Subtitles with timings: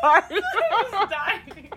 [0.00, 0.22] sorry.
[1.10, 1.72] dying.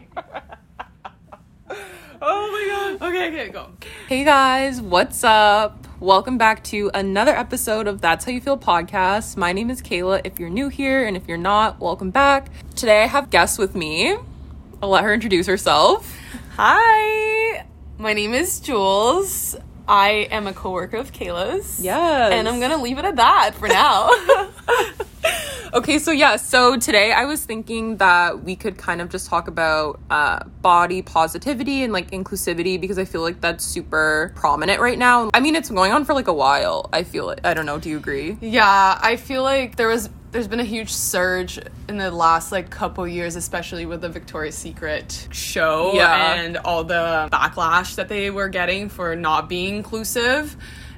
[2.22, 3.10] Oh my god.
[3.10, 3.70] Okay, okay, go.
[4.08, 5.88] Hey guys, what's up?
[6.00, 9.38] Welcome back to another episode of That's How You Feel podcast.
[9.38, 10.22] My name is Kayla.
[10.24, 12.48] If you're new here and if you're not, welcome back.
[12.76, 14.18] Today I have guests with me.
[14.82, 16.18] I'll let her introduce herself.
[16.56, 17.66] Hi,
[17.98, 19.56] my name is Jules.
[19.88, 21.80] I am a coworker of Kayla's.
[21.80, 22.32] Yes.
[22.34, 24.10] And I'm gonna leave it at that for now.
[25.72, 29.48] Okay, so yeah, so today I was thinking that we could kind of just talk
[29.48, 34.98] about uh, body positivity and like inclusivity because I feel like that's super prominent right
[34.98, 35.30] now.
[35.32, 36.90] I mean, it's going on for like a while.
[36.92, 37.42] I feel it.
[37.44, 37.78] I don't know.
[37.78, 38.38] Do you agree?
[38.42, 42.72] yeah, I feel like there was there's been a huge surge in the last like
[42.72, 46.34] couple years, especially with the Victoria's Secret show Yeah.
[46.34, 50.56] and all the backlash that they were getting for not being inclusive.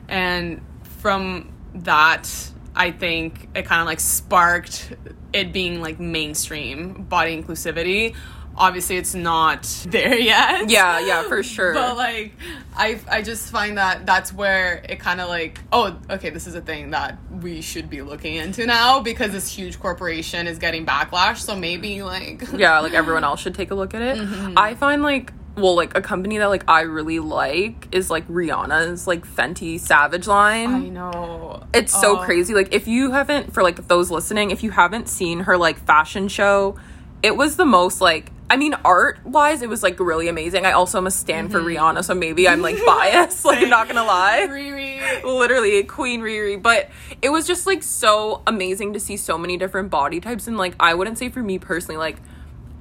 [0.07, 0.61] And
[0.99, 4.93] from that, I think it kind of like sparked
[5.33, 8.15] it being like mainstream body inclusivity.
[8.55, 10.69] Obviously, it's not there yet.
[10.69, 11.73] Yeah, yeah, for sure.
[11.73, 12.33] But like,
[12.75, 16.55] I I just find that that's where it kind of like, oh, okay, this is
[16.55, 20.85] a thing that we should be looking into now because this huge corporation is getting
[20.85, 21.37] backlash.
[21.37, 24.17] So maybe like, yeah, like everyone else should take a look at it.
[24.17, 24.57] Mm-hmm.
[24.57, 29.07] I find like well, like a company that like I really like is like Rihanna's
[29.07, 30.73] like Fenty Savage line.
[30.73, 32.23] I know It's so Oh.
[32.23, 32.53] crazy.
[32.53, 36.27] Like if you haven't for like those listening, if you haven't seen her like fashion
[36.27, 36.75] show,
[37.23, 40.65] it was the most like I mean art wise it was like really amazing.
[40.65, 41.77] I also am a stand for mm-hmm.
[41.97, 44.45] Rihanna, so maybe I'm like biased, like I'm not gonna lie.
[44.49, 45.23] Riri.
[45.23, 46.89] Literally Queen Riri, but
[47.21, 50.73] it was just like so amazing to see so many different body types and like
[50.79, 52.17] I wouldn't say for me personally like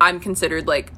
[0.00, 0.92] I'm considered like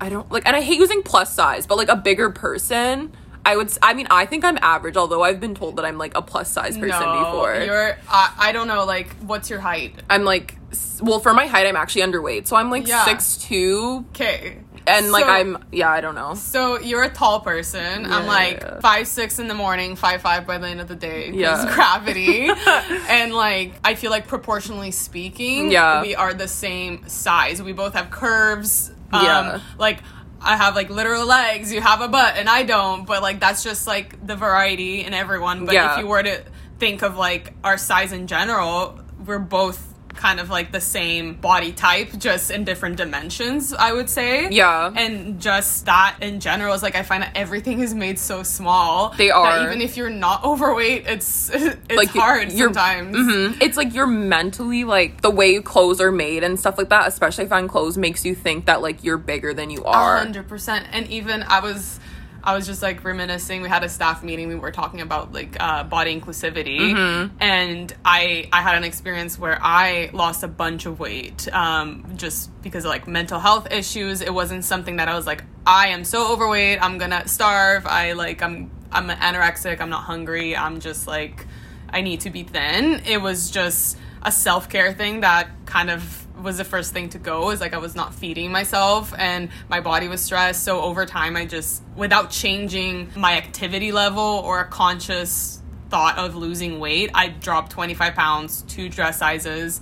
[0.00, 3.12] I don't like, and I hate using plus size, but like a bigger person,
[3.44, 3.70] I would.
[3.82, 6.50] I mean, I think I'm average, although I've been told that I'm like a plus
[6.50, 7.54] size person no, before.
[7.56, 7.96] You're.
[8.08, 8.84] I, I don't know.
[8.84, 9.94] Like, what's your height?
[10.08, 10.56] I'm like,
[11.02, 13.04] well, for my height, I'm actually underweight, so I'm like Yeah.
[13.04, 14.58] six two, Okay.
[14.86, 16.34] and like I'm, yeah, I don't know.
[16.34, 18.06] So you're a tall person.
[18.06, 18.80] I'm like yeah.
[18.80, 21.30] five six in the morning, five five by the end of the day.
[21.30, 21.72] Yeah.
[21.74, 22.48] gravity.
[23.08, 26.02] and like I feel like proportionally speaking, Yeah.
[26.02, 27.62] we are the same size.
[27.62, 28.92] We both have curves.
[29.12, 29.60] Um, Yeah.
[29.78, 30.02] Like
[30.40, 31.72] I have like literal legs.
[31.72, 33.06] You have a butt, and I don't.
[33.06, 35.66] But like that's just like the variety in everyone.
[35.66, 35.94] But Yeah.
[35.94, 36.42] if you were to
[36.78, 41.72] think of like our size in general, we're both kind of like the same body
[41.72, 44.92] type just in different dimensions i would say Yeah.
[44.94, 49.10] and just that in general is like I find that everything is made so small.
[49.16, 49.62] They that are.
[49.66, 53.16] even if you're not overweight, it's it's Like, hard you're- sometimes.
[53.16, 53.62] Mhm.
[53.62, 57.06] It's like you're mentally like the way clothes are made and stuff like that.
[57.08, 60.18] Especially I'm clothes makes you think that like you're bigger than you are.
[60.18, 60.86] hundred percent.
[60.92, 61.98] And even I was
[62.42, 63.62] I was just like reminiscing.
[63.62, 64.48] We had a staff meeting.
[64.48, 67.36] We were talking about like uh, body inclusivity, Mm-hmm.
[67.40, 72.50] and I I had an experience where I lost a bunch of weight um, just
[72.62, 74.20] because of like mental health issues.
[74.22, 76.82] It wasn't something that I was like I am so overweight.
[76.82, 77.86] I'm gonna starve.
[77.86, 79.80] I like I'm I'm anorexic.
[79.80, 80.56] I'm not hungry.
[80.56, 81.46] I'm just like
[81.90, 83.02] I need to be thin.
[83.06, 87.18] It was just a self care thing that kind of was the first thing to
[87.18, 87.50] go.
[87.50, 90.64] Is like I was not feeding myself and my body was stressed.
[90.64, 96.36] So over time, I just, without changing my activity level or a conscious thought of
[96.36, 99.80] losing weight, I dropped 25 pounds, two dress sizes.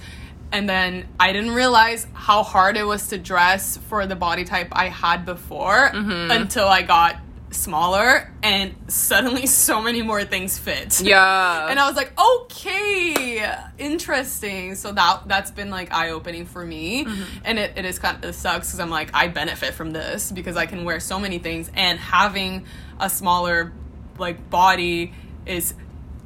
[0.51, 4.69] And then I didn't realize how hard it was to dress for the body type
[4.73, 6.31] I had before mm-hmm.
[6.31, 7.17] until I got
[7.51, 11.01] smaller and suddenly so many more things fit.
[11.01, 11.69] Yeah.
[11.69, 14.75] And I was like, okay, interesting.
[14.75, 17.39] So that that's been like eye opening for me, mm-hmm.
[17.45, 20.31] and it, it is kind of it sucks because I'm like I benefit from this
[20.31, 22.67] because I can wear so many things, and having
[23.01, 23.73] a smaller
[24.19, 25.13] like body
[25.47, 25.75] is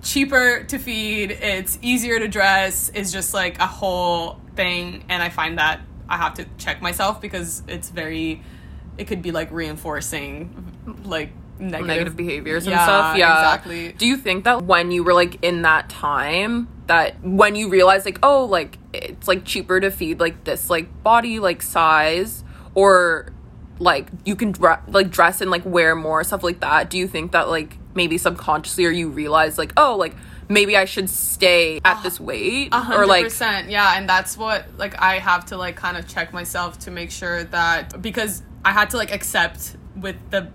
[0.03, 1.31] cheaper to feed.
[1.31, 2.91] It's easier to dress.
[2.95, 7.21] It's just like a whole thing, and I find that I have to check myself
[7.21, 8.43] because it's very.
[8.99, 13.17] It could be like reinforcing, like negative, negative behaviors and Yeah, stuff.
[13.17, 13.93] Yeah, exactly.
[13.93, 18.05] Do you think that when you were like in that time, that when you realized
[18.05, 22.45] like, oh, like it's like cheaper to feed like this like body like size,
[22.75, 23.33] or
[23.79, 26.91] like you can dre- like dress and like wear more stuff like that?
[26.91, 30.15] Do you think that like maybe subconsciously or you realize like, oh, like
[30.49, 33.33] maybe I should stay at this ah, weight, A or hundred like
[33.69, 37.11] yeah, and that's what like I have to like kind of check myself to make
[37.11, 40.49] sure that because I had to like accept with the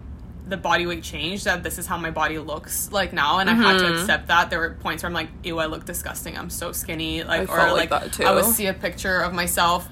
[0.47, 3.53] the body weight change that this is how my body looks like now, and I
[3.53, 3.85] had Mm-hmm.
[3.95, 4.49] to accept that.
[4.49, 6.37] There were points where I'm like, ew, I look disgusting.
[6.37, 8.19] I'm so skinny, like I or like like.
[8.21, 9.87] I would see a picture of myself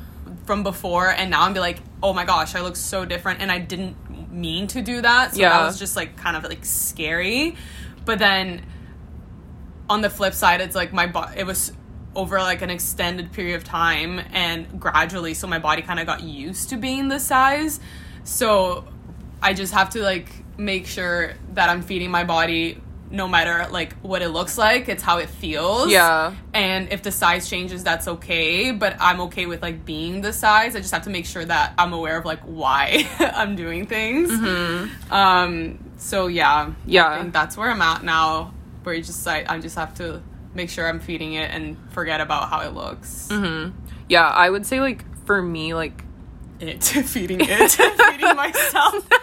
[0.45, 3.51] from before, and now I'm be like, oh my gosh, I look so different, and
[3.51, 5.33] I didn't mean to do that.
[5.33, 5.49] So Yeah.
[5.49, 7.55] that was just like kind of like scary,
[8.05, 8.65] but then
[9.89, 11.37] on the flip side, it's like my body.
[11.39, 11.73] It was
[12.15, 16.23] over like an extended period of time and gradually so my body kind of got
[16.23, 17.81] used to being this size
[18.25, 18.83] so
[19.41, 22.81] i just have to like make sure that i'm feeding my body
[23.11, 25.91] no matter like what it looks like it's how it feels.
[25.91, 26.33] Yeah.
[26.53, 30.75] and if the size changes that's okay but i'm okay with like being the size.
[30.75, 34.31] I just have to make sure that i'm aware of like why i'm doing things.
[35.11, 36.73] Um so yeah.
[36.85, 37.07] Yeah.
[37.07, 40.21] i think that's where i'm at now where you just like i just have to
[40.55, 43.29] make sure i'm feeding it and forget about how it looks.
[44.09, 46.04] Yeah, I would say like for me, like
[46.59, 49.07] it feeding it feeding myself.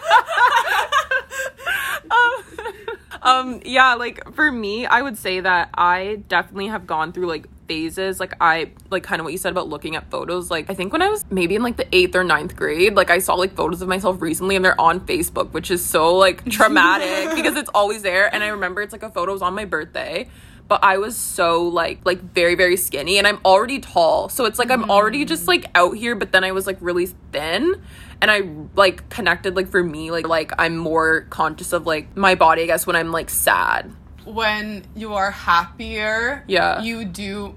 [3.23, 7.47] Um yeah like for me i would say that i definitely have gone through like
[7.69, 8.19] phases.
[8.19, 10.91] Like i like kind of what you said about looking at photos like i think
[10.91, 13.55] when i was maybe in like the eighth or ninth grade like i saw like
[13.55, 17.69] photos of myself recently and they're on facebook which is so like traumatic because it's
[17.73, 18.33] always there.
[18.33, 20.27] And i remember it's like a photo was on my birthday
[20.67, 24.29] but I was so like like very very skinny and I'm already tall.
[24.29, 27.07] So it's like I'm already just like out here but then I was like really
[27.31, 27.81] thin
[28.21, 28.43] and I
[28.75, 32.65] like connected like for me like like I'm more conscious of like my body I
[32.67, 33.91] guess when I'm like sad.
[34.25, 36.81] when you are happier Yeah.
[36.81, 37.55] you do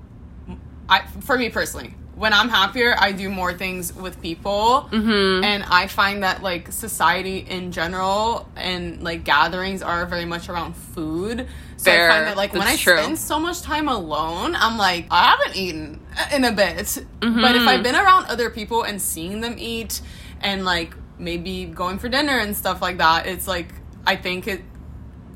[0.88, 5.44] i for me personally when i'm happier i do more things with people Mm-hmm.
[5.44, 10.74] and i find that like society in general and like gatherings are very much around
[10.76, 11.46] food
[11.76, 12.10] so Fair.
[12.10, 12.96] i find that like when i true.
[12.96, 16.00] spend so much time alone i'm like i haven't eaten
[16.32, 16.76] in a bit
[17.20, 17.40] Mm-hmm.
[17.40, 20.00] but if i've been around other people and seeing them eat
[20.40, 23.72] and like maybe going for dinner and stuff like that it's like
[24.06, 24.62] i think it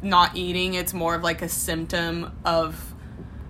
[0.02, 2.94] not eating it's more of like a symptom of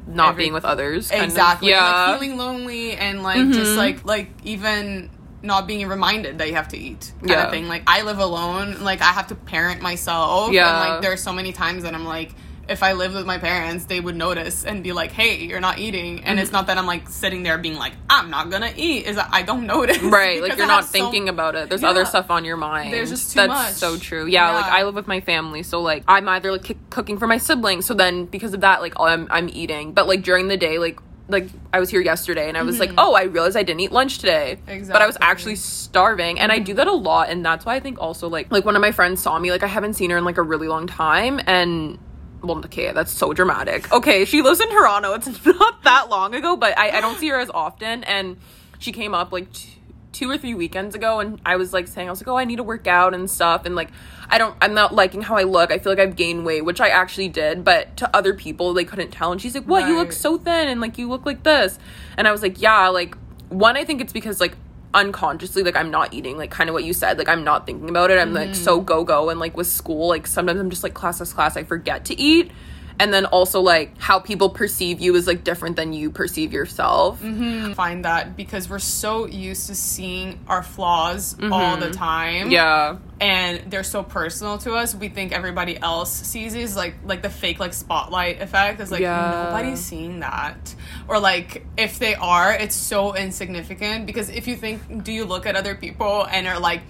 [0.08, 1.08] Not Every- being with others.
[1.10, 1.28] kind of.
[1.28, 1.84] exactly Yeah.
[2.10, 3.52] like feeling lonely and like Mm-hmm.
[3.52, 5.10] just like like even
[5.42, 7.44] not being reminded that you have to eat kind Yeah.
[7.44, 10.68] of thing like i live alone like i have to parent myself Yeah.
[10.68, 12.34] and like there are so many times that i'm like
[12.70, 15.78] if i lived with my parents they would notice and be like hey you're not
[15.78, 16.38] eating and Mm-hmm.
[16.42, 19.28] it's not that i'm like sitting there being like i'm not gonna eat is that
[19.32, 21.68] i don't notice Right, like you're I not so- thinking about it.
[21.68, 21.90] There's Yeah.
[21.90, 22.92] other stuff on your mind.
[22.94, 23.72] There's just too That's much.
[23.74, 24.26] so true.
[24.26, 27.26] Yeah, like I live with my family, so like I'm either like c- cooking for
[27.26, 29.92] my siblings, so then because of that, like I'm I'm eating.
[29.92, 32.92] But like during the day, like like I was here yesterday and I was like,
[32.98, 34.58] oh, I realized I didn't eat lunch today.
[34.66, 34.92] Exactly.
[34.92, 35.30] But I was Mm-hmm.
[35.30, 38.50] Actually starving, and I do that a lot, and that's why I think also like
[38.50, 40.42] like one of my friends saw me, like I haven't seen her in like a
[40.42, 41.98] really long time, and.
[42.42, 43.92] Well, okay, that's so dramatic.
[43.92, 45.14] Okay, she lives in Toronto.
[45.14, 48.04] It's not that long ago, but I, I don't see her as often.
[48.04, 48.38] And
[48.78, 49.80] she came up like t-
[50.12, 52.44] two or three weekends ago, and I was like saying, I was like, oh, I
[52.44, 53.64] need to work out and stuff.
[53.64, 53.90] And like,
[54.28, 55.70] I don't, I'm not liking how I look.
[55.70, 58.84] I feel like I've gained weight, which I actually did, but to other people, they
[58.84, 59.32] couldn't tell.
[59.32, 59.86] And she's like, what?
[59.86, 61.78] You look so thin, and like, you look like this.
[62.16, 63.16] And I was like, yeah, like,
[63.48, 64.56] one, I think it's because like,
[64.92, 67.88] unconsciously like i'm not eating like kind of what you said like i'm not thinking
[67.88, 68.18] about it.
[68.18, 68.84] I'm like so mm.
[68.84, 71.62] go go and like with school like sometimes i'm just like class class class i
[71.62, 72.50] forget to eat
[73.00, 77.18] and then also like how people perceive you is like different than you perceive yourself.
[77.18, 82.42] Find that because we're so used to seeing our flaws all the time.
[82.42, 82.50] Mm-hmm.
[82.52, 82.98] yeah.
[83.22, 84.94] And they're so personal to us.
[84.94, 88.80] We think everybody else sees these like like the fake like spotlight effect.
[88.80, 89.46] Is like Yeah.
[89.48, 90.74] nobody's seeing that.
[91.08, 95.46] Or like if they are it's so insignificant because if you think do you look
[95.46, 96.82] at other people and are like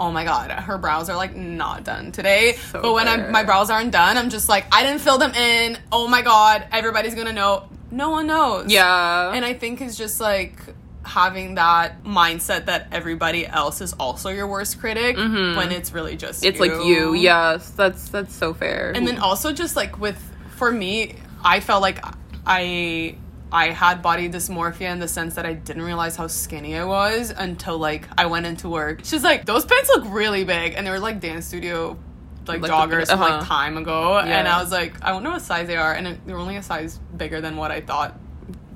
[0.00, 2.54] oh my god her brows are like not done today.
[2.70, 3.08] So but when.
[3.08, 5.78] I'm, my brows aren't done i'm just like i didn't fill them in.
[5.92, 7.68] Oh my god everybody's gonna know.
[7.90, 8.72] No one knows.
[8.72, 9.32] Yeah.
[9.32, 10.58] And I think it's just like
[11.04, 16.42] having that mindset that everybody else is also your worst critic when it's really just
[16.42, 16.48] Mm-hmm.
[16.48, 17.12] it's like you.
[17.14, 18.92] Yes that's that's so fair.
[18.94, 20.18] And then also just like with
[20.56, 21.98] for me, I felt like
[22.46, 23.16] I
[23.52, 27.30] I had body dysmorphia in the sense that I didn't realize how skinny I was
[27.30, 29.00] until like I went into work.
[29.04, 31.98] She's like, those pants look really big, and they were like dance studio
[32.46, 33.38] like, Like joggers from uh-huh.
[33.38, 34.18] like time ago.
[34.18, 36.62] And I was like, I wonder what size they are, and it, they're only a
[36.62, 38.18] size bigger than what I thought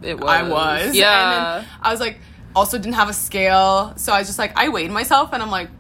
[0.03, 0.95] it was I was.
[0.95, 2.19] yeah And then I was like,
[2.55, 3.95] also didn't have a scale.
[3.97, 5.71] So I was just like, I weighed myself and I'm like,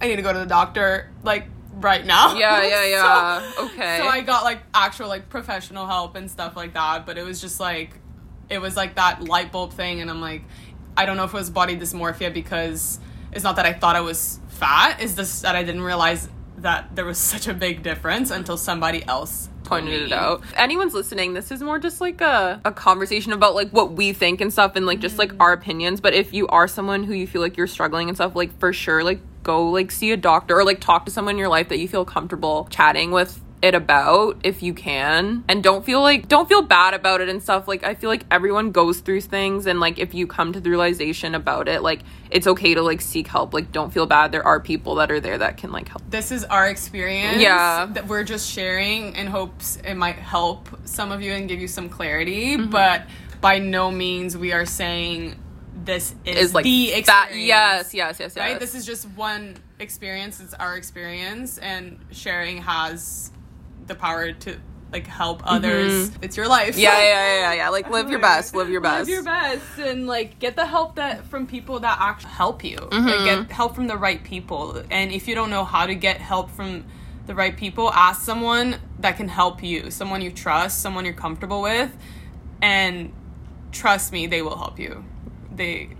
[0.00, 2.34] I need to go to the doctor like right now.
[2.36, 6.56] yeah yeah So- yeah okay So, I got like actual like professional help and stuff
[6.56, 7.04] like that.
[7.04, 7.98] But it was just like,
[8.52, 10.00] it was like that light bulb thing.
[10.00, 10.42] And I'm like,
[10.96, 13.00] I don't know if it was body dysmorphia because
[13.32, 15.00] it's not that I thought I was fat.
[15.00, 16.28] It's just that I didn't realize
[16.58, 20.42] that there was such a big difference until somebody else pointed it out.
[20.42, 24.12] If anyone's listening, this is more just like a, a conversation about like what we
[24.12, 25.40] think and stuff and like just like mm-hmm.
[25.42, 26.00] our opinions.
[26.00, 28.72] But if you are someone who you feel like you're struggling and stuff, like for
[28.72, 31.68] sure, like go like see a doctor or like talk to someone in your life
[31.70, 36.26] that you feel comfortable chatting with it about if you can and don't feel like
[36.26, 39.66] don't feel bad about it and stuff like i feel like everyone goes through things
[39.66, 42.00] and like if you come to the realization about it like
[42.30, 45.20] it's okay to like seek help like don't feel bad there are people that are
[45.20, 47.86] there that can like help this is our experience Yeah.
[47.86, 51.68] that we're just sharing in hopes it might help some of you and give you
[51.68, 52.70] some clarity Mm-hmm.
[52.70, 53.06] but
[53.40, 55.36] by no means we are saying
[55.84, 57.06] this is, Is like the experience.
[57.08, 58.36] that yes, yes, yes, yes.
[58.36, 58.60] Right?
[58.60, 60.38] This is just one experience.
[60.38, 63.32] It's our experience, and sharing has
[63.92, 64.56] the power to
[64.92, 66.10] like help others.
[66.20, 66.74] It's your life.
[66.74, 66.80] Mm-hmm.
[66.80, 67.68] yeah, yeah, yeah, yeah, yeah.
[67.70, 69.08] Like live your best, live your best.
[69.08, 72.76] Live your best, and like get the help that from people that actually help you.
[72.76, 73.06] Mm-hmm.
[73.06, 74.82] Like, get help from the right people.
[74.90, 76.84] And if you don't know how to get help from
[77.26, 79.90] the right people, ask someone that can help you.
[79.90, 81.96] Someone you trust, someone you're comfortable with,
[82.60, 83.12] and
[83.72, 85.04] trust me, they will help you.
[85.54, 85.90] They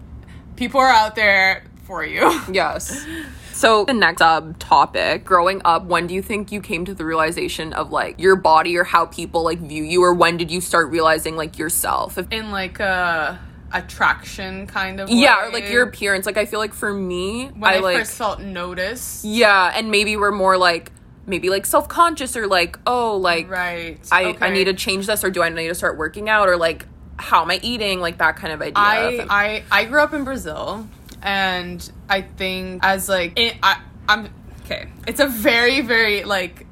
[0.57, 2.41] people are out there for you.
[2.53, 3.07] Yes.
[3.53, 7.05] So the next sub topic, growing up, when do you think you came to the
[7.05, 10.61] realization of like your body or how people like view you or when did you
[10.61, 12.19] start realizing like yourself?
[12.31, 13.39] In like a
[13.73, 16.25] attraction kind of yeah, or like your appearance.
[16.25, 19.25] Like I feel like for me, when I, I, like first felt noticed.
[19.25, 20.91] yeah, and maybe we're more like
[21.27, 23.99] maybe like self-conscious or like oh like Right.
[24.11, 26.57] I I need to change this or do I need to start working out or
[26.57, 28.75] like how am I eating like that kind of idea.
[28.77, 30.89] I, I I grew up in Brazil,
[31.23, 34.29] and I think as like it, I I'm
[34.65, 34.89] okay.
[35.07, 36.67] It's a very very like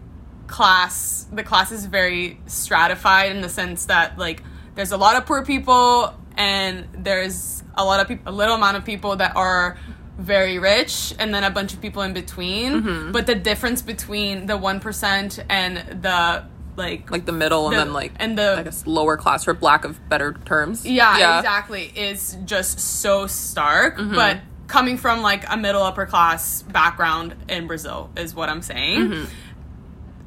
[0.46, 1.26] class.
[1.32, 4.42] The class is very stratified in the sense that like
[4.74, 8.76] there's a lot of poor people, and there's a lot of people, a little amount
[8.76, 9.78] of people that are
[10.18, 13.12] very rich and then a bunch of people in between Mm-hmm.
[13.12, 16.44] but the difference between the 1% and the
[16.76, 19.84] like like the middle and then like and the I guess lower class for lack
[19.84, 20.86] of better terms.
[20.86, 21.92] yeah, exactly.
[21.94, 23.96] Is just so stark.
[23.96, 24.14] Mm-hmm.
[24.14, 29.00] But coming from like a middle upper class background in Brazil is what I'm saying.
[29.00, 29.24] Mm-hmm.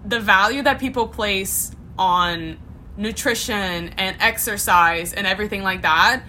[0.09, 2.57] The value that people place on
[2.97, 6.23] nutrition and exercise and everything like that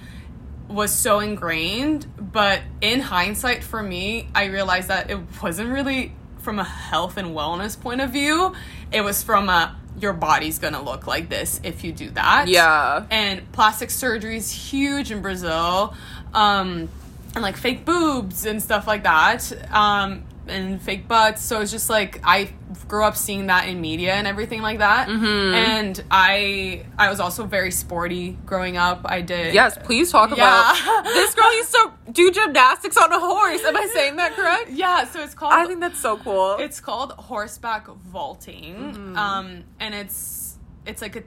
[0.69, 2.07] was so ingrained.
[2.17, 7.29] But in hindsight, for me, I realized that it wasn't really from a health and
[7.29, 8.55] wellness point of view.
[8.93, 12.49] It was from a your body's gonna look like this if you do that.
[12.49, 13.05] Yeah.
[13.11, 15.95] and plastic surgery is huge in Brazil,
[16.33, 16.89] um,
[17.35, 21.43] and like fake boobs and stuff like that, um, and fake butts.
[21.43, 22.51] So it's just like I
[22.89, 25.09] grew up seeing that in media and everything like that.
[25.09, 25.55] Mm-hmm.
[25.55, 29.03] And I I was also very sporty growing up.
[29.05, 30.71] I did Yes, please talk Yeah.
[30.73, 33.63] about this girl used to do gymnastics on a horse.
[33.65, 34.71] Am I saying that correct?
[34.71, 36.57] Yeah, so it's called I think that's so cool.
[36.59, 39.17] It's called horseback vaulting, Mm-hmm.
[39.17, 41.23] um, and it's it's like a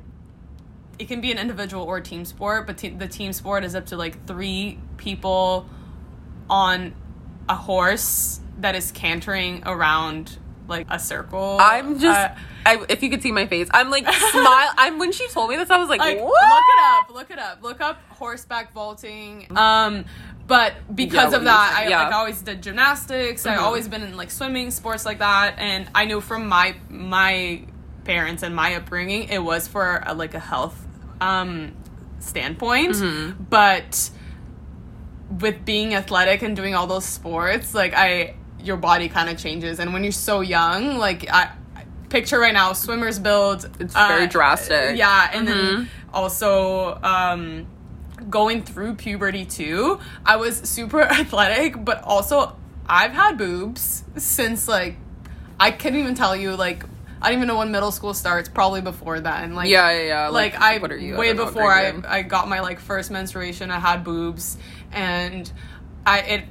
[1.00, 3.86] it can be an individual or team sport, but te- the team sport is up
[3.88, 5.70] to like three people
[6.50, 6.94] on
[7.50, 10.38] a horse that is cantering around
[10.68, 11.58] like a circle.
[11.62, 12.36] I'm just Uh,
[12.66, 14.70] I, if you could see my face, I'm like smile.
[14.78, 16.28] I'm when she told me this, I was like, like what?
[16.28, 19.48] look it up, look it up, look up horseback vaulting.
[19.58, 20.04] Um,
[20.48, 22.04] but because Yeah, of that, I yeah.
[22.04, 23.46] like always did gymnastics.
[23.46, 23.62] I Mhm.
[23.62, 27.64] always been in like swimming, sports like that, and I knew from my my
[28.04, 30.86] parents and my upbringing, it was for a, like a health
[31.22, 31.72] um
[32.20, 33.44] standpoint, Mm-hmm.
[33.50, 34.10] but
[35.40, 38.36] with being athletic and doing all those sports, like I
[38.68, 41.44] your body kind of changes, and when you're so young, like I.
[41.76, 43.70] I Picture right now, swimmers build.
[43.82, 44.98] It's very drastic.
[44.98, 45.52] Yeah, and Mhm.
[45.52, 47.68] then also um,
[48.30, 50.00] going through puberty too.
[50.26, 52.56] I was super athletic, but also
[52.88, 54.96] I've had boobs since like
[55.60, 56.86] I couldn't even tell you like
[57.22, 58.48] I don't even know when middle school starts.
[58.48, 59.54] Probably before then.
[59.54, 60.28] Like Yeah, yeah, yeah.
[60.30, 61.18] Like, Like, I what are you?
[61.18, 62.10] Way don't know what before I grade you're in.
[62.10, 63.70] I got my like first menstruation.
[63.70, 64.58] I had boobs,
[64.94, 65.52] and
[66.06, 66.44] I it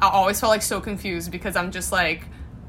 [0.00, 2.24] I always felt like so confused because I'm just like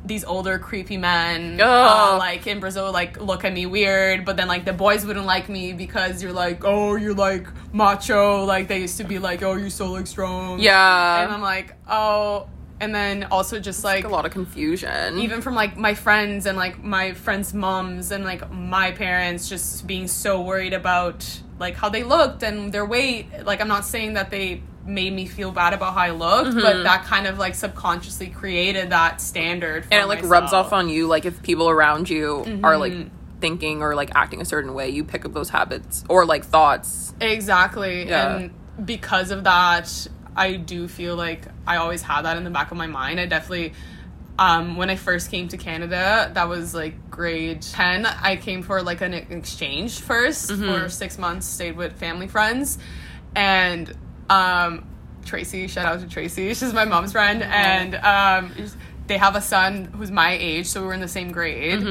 [0.06, 4.48] these older creepy men uh, like in Brazil like look at me weird but then
[4.48, 8.80] like the boys wouldn't like me because you're like oh you're like macho like they
[8.80, 11.24] used to be like oh you're so like strong Yeah.
[11.24, 12.48] and I'm like oh
[12.80, 15.18] and then also just like a lot of confusion.
[15.20, 19.88] even from like my friends and like my friends' moms and like my parents just
[19.88, 21.26] being so worried about
[21.60, 23.26] like how they looked and their weight.
[23.46, 26.84] Like I'm not saying that they made me feel bad about how I looked, but
[26.84, 29.84] that kind of like subconsciously created that standard.
[29.86, 29.94] For Mm-hmm.
[29.94, 31.08] and it like rubs off on you.
[31.08, 33.40] Like if people around you are like Mm-hmm.
[33.42, 37.14] thinking or like acting a certain way, you pick up those habits or like thoughts.
[37.20, 38.08] Exactly.
[38.08, 38.38] Yeah.
[38.38, 38.54] And
[38.86, 40.08] because of that,
[40.38, 43.20] I do feel like I always had that in the back of my mind.
[43.20, 43.74] I definitely
[44.40, 48.06] um, when I first came to Canada, that was like grade 10.
[48.06, 52.78] I came for like an exchange 1st for six months, stayed with family friends.
[53.36, 53.92] And
[54.30, 54.88] um,
[55.26, 57.42] Tracy, shout out to Tracy, she's my mom's friend.
[57.42, 58.54] And um,
[59.08, 61.82] they have a son who's my age, so we were in the same grade.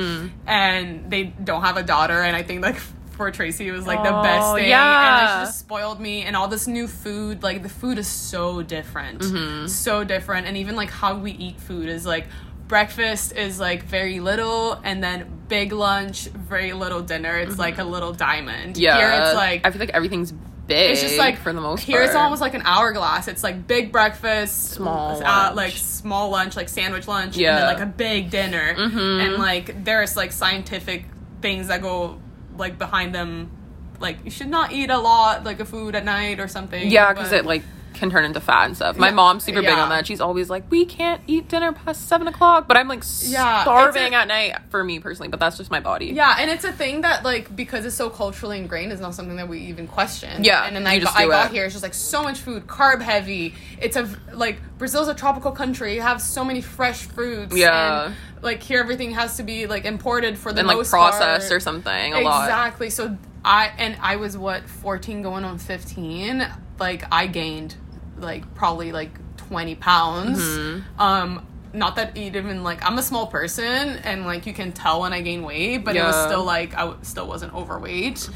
[0.46, 2.20] And they don't have a daughter.
[2.22, 2.78] And I think like
[3.16, 4.64] for Tracy, was like the best Oh, thing.
[4.64, 5.20] And yeah.
[5.20, 8.62] like, she just spoiled me and all this new food like the food is so
[8.62, 9.24] different
[9.70, 12.26] so different and even like how we eat food is like
[12.68, 17.84] breakfast is like very little and then big lunch very little dinner it's like a
[17.84, 18.96] little diamond Yeah.
[18.96, 20.90] here it's like I feel like everything's big.
[20.90, 22.06] It's just like for the most here part.
[22.06, 23.28] It's almost like an hourglass.
[23.28, 27.50] It's like big breakfast, Small uh, like small lunch, like sandwich lunch, Yeah.
[27.50, 28.74] and then like a big dinner.
[28.74, 29.24] Mhm.
[29.24, 31.04] And like there's like scientific
[31.40, 32.18] things that go
[32.58, 33.50] like behind them.
[33.98, 36.90] Like you should not eat a lot like a food at night or something.
[36.90, 37.62] Yeah, because it like
[37.94, 38.98] can turn into fat and stuff.
[38.98, 40.06] My Yeah, mom's super big on that.
[40.06, 44.12] She's always like, "We can't eat dinner past seven o'clock," but I'm like Yeah, starving
[44.12, 45.28] a- at night for me personally.
[45.28, 46.08] But that's just my body.
[46.08, 49.36] Yeah, and it's a thing that like because it's so culturally ingrained is not something
[49.36, 50.44] that we even question.
[50.44, 53.00] Yeah, and then I, got, I got here, it's just like so much food, carb
[53.00, 53.54] heavy.
[53.80, 55.94] It's a like Brazil's a tropical country.
[55.94, 57.56] You have so many fresh fruits.
[57.56, 58.08] Yeah.
[58.08, 61.48] and, like here, everything has to be like imported for the and like most processed
[61.48, 61.56] part.
[61.56, 62.44] or something a lot.
[62.44, 62.90] Exactly.
[62.90, 66.46] So I and I was what fourteen going on fifteen.
[66.78, 67.74] Like I gained
[68.18, 70.40] like probably like twenty pounds.
[70.40, 71.00] Mm-hmm.
[71.00, 75.12] Um, not that even like I'm a small person and like you can tell when
[75.12, 78.28] I gain weight, but it was still like I w- still wasn't overweight.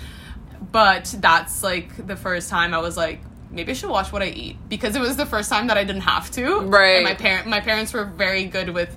[0.73, 3.21] But that's like the first time I was like.
[3.53, 5.83] Maybe I should watch what I eat because it was the first time that I
[5.83, 6.61] didn't have to.
[6.61, 6.99] Right.
[6.99, 8.97] And my parent, my parents were very good with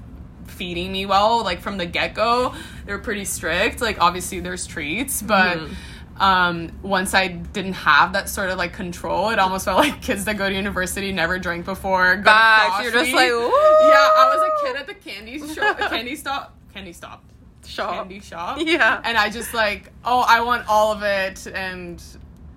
[0.63, 2.53] feeding me well like from the get-go
[2.85, 6.21] they're pretty strict like obviously there's treats but Mm-hmm.
[6.21, 10.23] um once i didn't have that sort of like control it almost felt like kids
[10.23, 14.31] that go to university never drank before go to Facts, you're just like, yeah i
[14.33, 17.21] was a kid at the candy shop candy stop candy stop
[17.65, 17.93] Shop.
[17.95, 19.01] candy shop Yeah.
[19.03, 22.01] and i just like oh i want all of it and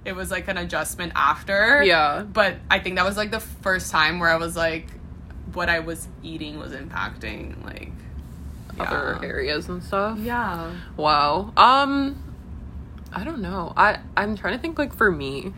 [0.04, 2.22] it was like an adjustment after Yeah.
[2.22, 4.86] but I think that was like the first time where I was like,
[5.56, 7.90] what I was eating was impacting like
[8.78, 10.18] Other areas and stuff.
[10.18, 10.72] Yeah.
[10.96, 11.52] Wow.
[11.56, 12.22] Um
[13.12, 13.72] I don't know.
[13.76, 15.52] I I'm trying to think like for me.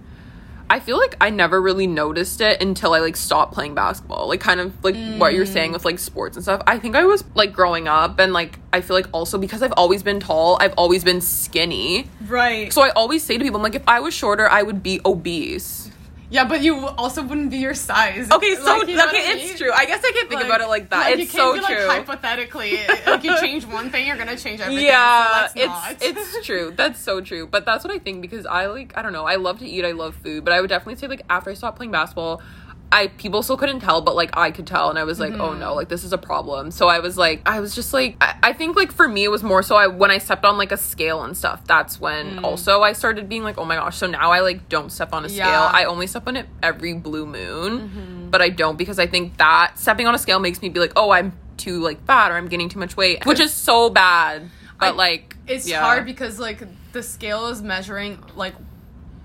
[0.71, 4.29] I feel like I never really noticed it until I like stopped playing basketball.
[4.29, 6.61] Like kind of like what you're saying with like sports and stuff.
[6.67, 9.73] I think I was like growing up and like I feel like also because I've
[9.79, 12.09] always been tall, I've always been skinny.
[12.27, 12.71] Right.
[12.71, 15.01] So I always say to people, I'm like, if I was shorter, I would be
[15.07, 15.91] obese.
[16.31, 18.31] Yeah, but you also wouldn't be your size.
[18.31, 19.49] Okay, so Like, you know okay, I mean?
[19.49, 19.73] it's true.
[19.73, 21.17] I guess I can't think about it like that.
[21.17, 21.87] you it's so be, true.
[21.89, 24.87] Hypothetically, like you change one thing, you're gonna change everything.
[24.87, 26.73] yeah, so it's it's true.
[26.77, 27.47] That's so true.
[27.47, 29.25] But that's what I think because I like I don't know.
[29.25, 29.85] I love to eat.
[29.85, 32.43] I love food, but I would definitely say like after I stopped playing basketball,
[32.91, 35.51] I people still couldn't tell, but like I could tell, and I was like, oh
[35.51, 35.61] Mm-hmm.
[35.61, 36.71] no, like this is a problem.
[36.71, 39.31] So I was like, I was just like, I, I think like for me it
[39.31, 41.65] was more so I when I stepped on like a scale and stuff.
[41.67, 43.97] That's when also I started being like, oh my gosh.
[43.99, 45.47] So now I like don't step on a scale.
[45.47, 45.51] Mm.
[45.51, 45.71] Yeah.
[45.73, 49.79] I only step on it every blue moon, but I don't because I think that
[49.79, 52.49] stepping on a scale makes me be like, oh, I'm too like fat or I'm
[52.49, 54.49] gaining too much weight, which is so bad.
[54.81, 55.81] But I- like, it's yeah.
[55.83, 58.55] hard because like the scale is measuring like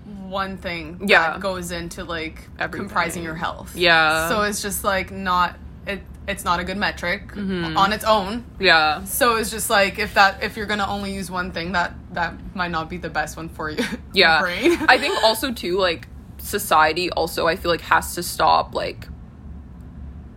[0.04, 1.32] one thing Yeah.
[1.32, 2.88] that goes into like Everything.
[2.88, 3.74] comprising your health.
[3.76, 4.28] Yeah.
[4.28, 7.76] So it's just like not it it's not a good metric Mm-hmm.
[7.76, 8.44] on its own.
[8.58, 9.04] Yeah.
[9.04, 12.34] So it's just like if that if you're gonna only use one thing that that
[12.54, 13.82] might not be the best one for you.
[14.12, 14.40] Yeah.
[14.40, 14.76] brain.
[14.88, 19.08] I think also too like society also I feel like has to stop like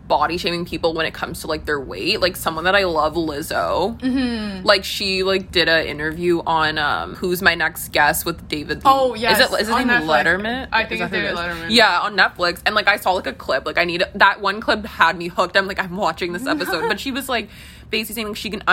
[0.07, 2.21] body shaming people when it comes to like their weight.
[2.21, 3.99] Like someone that I love, Lizzo.
[3.99, 4.65] Mm-hmm.
[4.65, 8.81] Like she like did an interview on um Who's My Next Guest with David.
[8.85, 10.23] Oh, yeah, is it is his on name Netflix.
[10.23, 10.67] Letterman?
[10.71, 11.35] I think it's who it David?
[11.37, 11.67] Letterman.
[11.69, 13.65] Yeah, on Netflix, and like I saw like a clip.
[13.65, 15.57] Like I need that one clip had me hooked.
[15.57, 17.49] I'm like I'm watching this episode, but she was like
[17.89, 18.63] basically saying like she can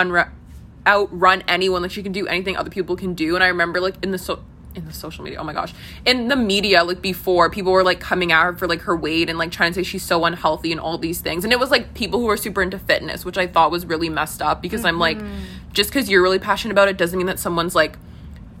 [0.87, 1.81] outrun anyone.
[1.81, 3.35] Like she can do anything other people can do.
[3.35, 4.43] And I remember like in the so
[4.75, 5.73] in the social media, oh my gosh,
[6.05, 9.29] in the media, like before, people were like coming at her for like her weight
[9.29, 11.43] and like trying to say she's so unhealthy and all these things.
[11.43, 14.09] And it was like people who were super into fitness, which I thought was really
[14.09, 15.43] messed up because I'm like, mm-hmm.
[15.73, 17.97] just because you're really passionate about it doesn't mean that someone's like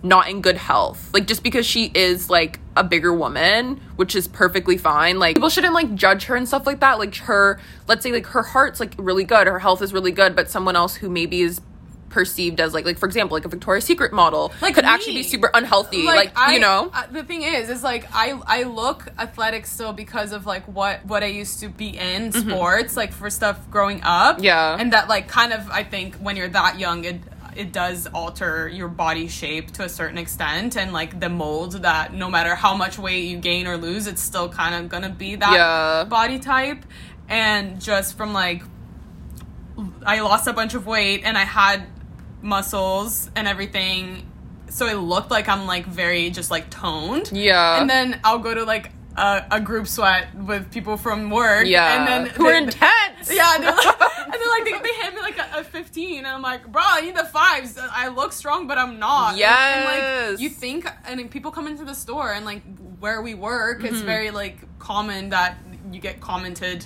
[0.05, 1.09] not in good health.
[1.13, 5.19] Like just because she is like a bigger woman, which is perfectly fine.
[5.19, 6.99] Like people shouldn't like judge her and stuff like that.
[6.99, 10.35] Like her, let's say like her heart's like really good, her health is really good,
[10.35, 11.59] but someone else who maybe is
[12.09, 14.89] perceived as like like for example like a Victoria's Secret model Like could me.
[14.89, 16.03] actually be super unhealthy.
[16.05, 16.89] Like, I- you know.
[16.93, 21.05] uh, the thing is is like i i look athletic still because of like what
[21.05, 24.45] what i used to be in sports like for stuff growing up Mm-hmm.
[24.45, 24.77] Yeah.
[24.79, 27.19] and that like kind of i think when you're that young it
[27.55, 32.13] it does alter your body shape to a certain extent and like the mold that
[32.13, 35.35] no matter how much weight you gain or lose it's still kind of gonna be
[35.35, 36.03] that Yeah.
[36.05, 36.85] body type
[37.27, 38.61] and just from like
[40.05, 41.85] I lost a bunch of weight and I had
[42.45, 44.25] muscles and everything.
[44.69, 47.31] So it looked like I'm like very just like toned.
[47.33, 47.79] Yeah.
[47.81, 51.65] And then I'll go to like a, a group sweat with people from work.
[51.67, 51.97] yeah.
[51.97, 53.31] And then who are intense.
[53.31, 56.27] Yeah, they're like, and then like they, they hand me like a, a 15 and
[56.27, 57.77] I'm like, bro, I need the fives.
[57.79, 59.33] I look strong, but I'm not.
[59.33, 60.31] And- And, Yes.
[60.33, 62.61] like you think, and people come into the store and like
[62.99, 64.05] where we work, it's Mm-hmm.
[64.05, 65.57] very like common that
[65.91, 66.85] you get commented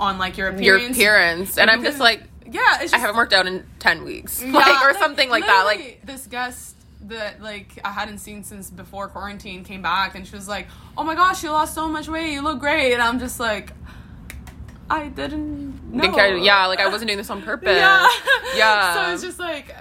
[0.00, 0.66] on like your appearance.
[0.66, 1.50] Your appearance.
[1.50, 1.58] appearance.
[1.58, 4.42] And I'm just like yeah, it's just I haven't worked out in ten weeks.
[4.44, 5.64] Yeah, like or something like that.
[5.64, 10.34] Like this guest that like I hadn't seen since before quarantine came back, and she
[10.36, 10.66] was like,
[10.98, 12.32] "Oh my gosh, you lost so much weight.
[12.32, 13.72] You look great." And I'm just like,
[14.88, 16.00] I didn't know.
[16.02, 17.76] Think I- yeah, like I wasn't doing this on purpose.
[17.76, 18.08] Yeah.
[18.56, 18.94] Yeah.
[19.06, 19.74] so it's just like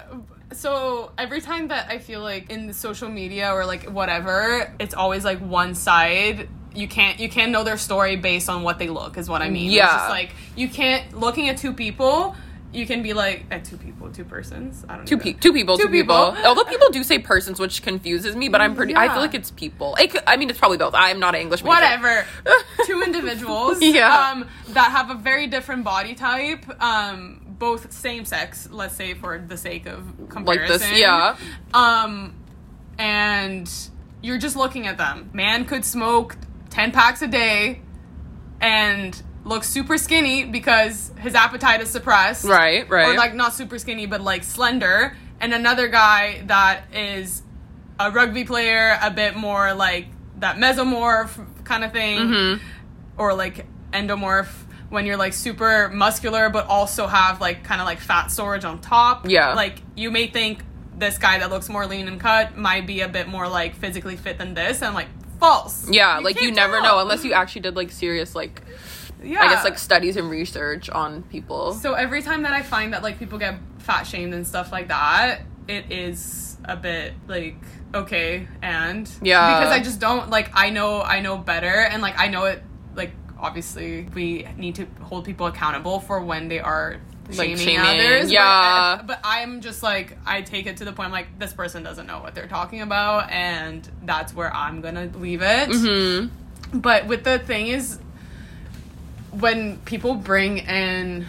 [0.54, 4.94] so every time that I feel like in the social media or like whatever, it's
[4.94, 6.48] always like one side.
[6.76, 9.50] You can't you can't know their story based on what they look is what I
[9.50, 9.68] mean.
[9.68, 9.88] It's Yeah.
[9.88, 12.36] just like you can't looking at two people,
[12.72, 14.86] you can be like at two people, two persons.
[14.88, 15.24] I don't Two, know.
[15.24, 16.32] pe- two people, Two two, people.
[16.34, 16.46] people.
[16.48, 18.96] Although people do say persons, which confuses me, but I'm pretty.
[18.96, 19.96] I feel like it's people.
[20.00, 20.94] It I mean, it's probably both.
[20.94, 21.70] I am not an English major.
[21.76, 22.26] whatever
[22.86, 24.32] two individuals Yeah.
[24.32, 29.38] um, that have a very different body type um, both same sex let's say for
[29.40, 31.36] the sake of Like this, comparison yeah.
[31.74, 32.34] um,
[32.98, 33.70] and
[34.22, 36.38] you're just looking at them man could smoke
[36.70, 37.82] 10 packs a day
[38.62, 43.10] and look super skinny because his appetite is suppressed Right, right.
[43.10, 47.42] or like not super skinny but like slender and another guy that is
[48.00, 50.08] a rugby player a bit more like
[50.40, 52.64] that mesomorph kind of thing Mm-hmm.
[53.18, 54.52] or like endomorph
[54.90, 58.82] when you're like super muscular but also have like kind of like fat storage on
[58.82, 59.54] top Yeah.
[59.54, 60.64] like you may think
[60.98, 64.18] this guy that looks more lean and cut might be a bit more like physically
[64.18, 65.08] fit than this and I'm like
[65.40, 66.84] false yeah, like you never tell.
[66.84, 68.62] know unless you actually did like serious, like
[69.24, 71.74] yeah I guess like studies and research on people.
[71.74, 74.88] So every time that I find that like people get fat shamed and stuff like
[74.90, 77.56] that, it is a bit like
[77.94, 79.60] okay and Yeah.
[79.60, 82.62] because I just don't like I know I know better and like I know it
[82.96, 86.98] like obviously we need to hold people accountable for when they are
[87.30, 89.02] Like shaming, shaming, others but- yeah.
[89.06, 92.06] but, I'm just like I take it to the point I'm like this person doesn't
[92.08, 96.80] know what they're talking about and that's where I'm gonna leave it Mm-hmm.
[96.80, 98.00] but with the thing is
[99.32, 101.26] when people bring in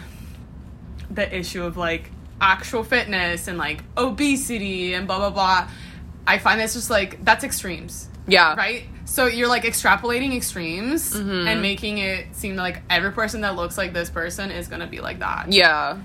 [1.09, 2.09] the issue of like
[2.39, 5.67] actual fitness and like obesity and blah blah blah
[6.25, 8.55] i find that's just like that's extremes Yeah.
[8.55, 11.47] right so you're like extrapolating extremes Mm-hmm.
[11.47, 15.01] and making it seem like every person that looks like this person is gonna be
[15.01, 15.97] like that Yeah.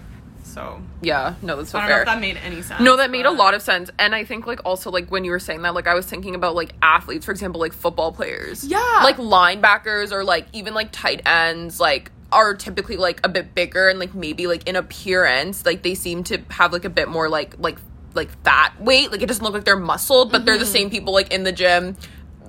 [0.57, 1.35] So Yeah.
[1.43, 1.97] No, that's so i don't fair.
[1.97, 3.91] know if that made any sense No, that made a lot of sense.
[3.99, 6.35] And I think like also like when you were saying that, like I was thinking
[6.35, 8.65] about like athletes, for example, like football players.
[8.65, 8.79] Yeah.
[9.05, 13.89] Like linebackers or like even like tight ends, like are typically like a bit bigger
[13.91, 17.29] and like maybe like in appearance, like they seem to have like a bit more
[17.29, 17.79] like like
[18.15, 19.13] like fat weight.
[19.13, 20.73] Like it doesn't look like they're muscled, but they're the mm-hmm.
[20.73, 21.97] same people like in the gym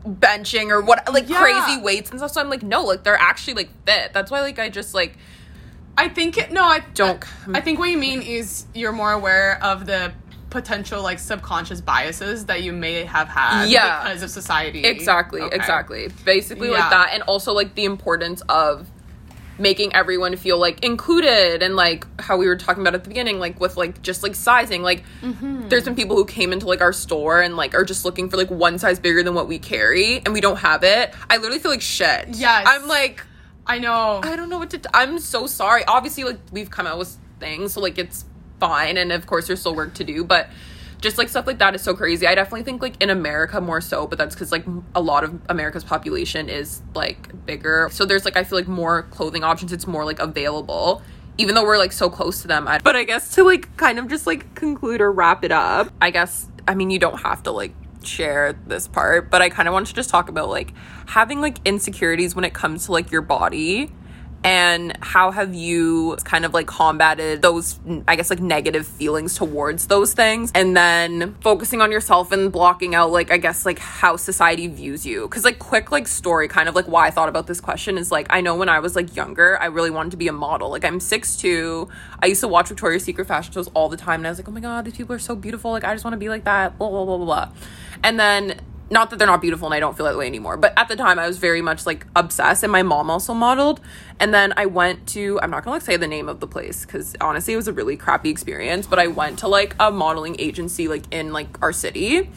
[0.07, 1.41] benching or what like Yeah.
[1.41, 2.31] crazy weights and stuff.
[2.31, 4.13] So I'm like, no, like they're actually like fit.
[4.13, 5.17] That's why like I just like
[5.97, 9.57] I think it, no, I Don't- I think what you mean is you're more aware
[9.63, 10.11] of the
[10.49, 14.03] potential like subconscious biases that you may have had Yeah.
[14.03, 14.85] because of society.
[14.85, 15.55] Exactly, Okay.
[15.55, 16.09] exactly.
[16.23, 16.75] Basically Yeah.
[16.79, 18.87] like that and also like the importance of
[19.59, 23.39] making everyone feel like included and like how we were talking about at the beginning
[23.39, 25.67] like with like just like sizing like Mm-hmm.
[25.67, 28.37] there's been people who came into like our store and like are just looking for
[28.37, 31.57] like one size bigger than what we carry and we don't have it i literally
[31.57, 32.65] feel like shit Yes.
[32.67, 33.23] i'm like
[33.67, 34.21] I know.
[34.23, 35.83] i don't know what to i'm so sorry.
[35.85, 38.25] Obviously like we've come out with things so like it's
[38.59, 40.49] fine and of course there's still work to do but
[40.99, 42.25] just like stuff like that is so crazy.
[42.25, 45.39] I definitely think like in america more so but that's because like a lot of
[45.49, 47.89] america's population is like bigger.
[47.91, 51.01] So there's like i feel like more clothing options it's more like available
[51.39, 52.67] even though we're like so close to them.
[52.67, 55.91] I- but i guess to like kind of just like conclude or wrap it up
[56.01, 57.73] i guess i mean you don't have to like
[58.07, 60.73] share this part but i kind of want to just talk about like
[61.05, 63.91] having like insecurities when it comes to like your body
[64.43, 69.87] and how have you kind of like combated those i guess like negative feelings towards
[69.87, 74.15] those things and then focusing on yourself and blocking out like i guess like how
[74.15, 75.23] society views you.
[75.23, 78.11] Because like quick like story kind of like why i thought about this question is
[78.11, 80.69] like i know when i was like younger i really wanted to be a model.
[80.69, 81.89] Like i'm 6'2
[82.21, 84.47] i used to watch victoria's secret fashion shows all the time and i was like
[84.47, 85.71] oh my god these people are so beautiful.
[85.71, 86.77] Like i just want to be like that.
[86.77, 87.51] Blah blah blah blah blah
[88.03, 90.73] and then not that they're not beautiful and I don't feel that way anymore, but
[90.77, 93.81] at the time I was very much like obsessed and my mom also modeled.
[94.19, 96.47] And then I went to I'm not going to like say the name of the
[96.47, 99.91] place cuz honestly it was a really crappy experience, but I went to like a
[99.91, 102.29] modeling agency like in like our city.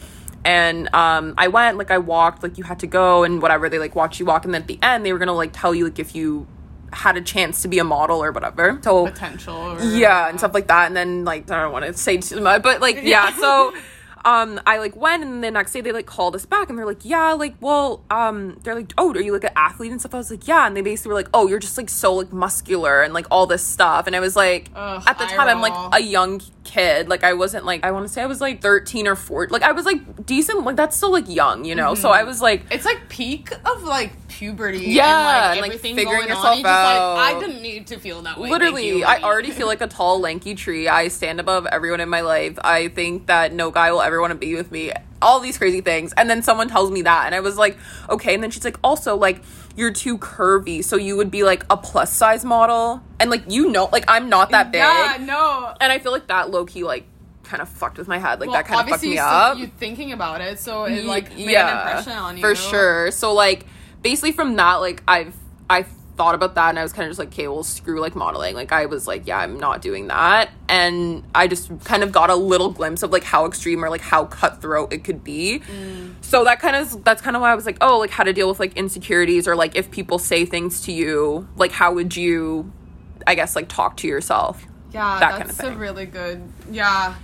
[0.43, 3.79] And um I went like I walked like you had to go and whatever they
[3.79, 5.85] like watch you walk and then at the end they were to like tell you
[5.85, 6.47] like if you
[6.93, 8.77] had a chance to be a model or whatever.
[8.83, 9.55] So potential.
[9.55, 12.41] Or, yeah and stuff like that and then like i don't want to say too
[12.41, 13.73] much but like yeah so
[14.25, 16.85] um i like went and the next day they like called us back and they're
[16.85, 20.13] like yeah like well um they're like oh are you like an athlete and stuff?
[20.13, 22.31] I was like yeah and they basically were like oh you're just like so like
[22.31, 25.61] muscular and like all this stuff and i was like Ugh, at the time i'm
[25.61, 27.09] like a young kid.
[27.09, 29.51] Like I wasn't like I want to say I was like 13 or 14.
[29.51, 30.63] Like I was like decent.
[30.63, 31.95] Like that's still like young, you know.
[31.95, 32.19] So mm-hmm.
[32.19, 34.79] I was like It's like peak of like puberty.
[34.79, 36.65] Yeah, and, and, like like, figuring going yourself on.
[36.65, 37.15] Out.
[37.15, 38.49] Like, I didn't need to feel that way.
[38.49, 39.03] Literally.
[39.03, 40.87] I already feel like a tall lanky tree.
[40.87, 42.57] I stand above everyone in my life.
[42.63, 44.91] I think that no guy will ever want to be with me.
[45.21, 46.13] All these crazy things.
[46.17, 47.77] And then someone tells me that and I was like,
[48.09, 49.43] "Okay." And then she's like, "Also like
[49.75, 53.69] you're too curvy, so you would be like a plus size model." And like you
[53.69, 54.79] know, like I'm not that big.
[54.79, 55.73] Yeah, no.
[55.79, 57.05] And I feel like that low key like
[57.43, 58.39] kind of fucked with my head.
[58.39, 59.57] Like Well, that kind of fucked obviously me you, up.
[59.57, 63.11] you thinking about it, so it like made an impression on you for sure.
[63.11, 63.65] So like
[64.01, 65.35] basically from that, like I've
[65.69, 65.85] I
[66.21, 68.53] thought about that and I was kind of just like, okay, well screw like modeling.
[68.53, 70.51] Like I was like, yeah, I'm not doing that.
[70.69, 74.01] And I just kind of got a little glimpse of like how extreme or like
[74.01, 75.61] how cutthroat it could be.
[75.61, 76.13] Mm.
[76.21, 78.33] So that kind of that's kind of why I was like, oh, like how to
[78.33, 82.15] deal with like insecurities or like if people say things to you, like how would
[82.15, 82.71] you
[83.25, 84.63] I guess like talk to yourself.
[84.93, 86.43] Yeah, that kind that's of a really good.
[86.69, 87.15] Yeah,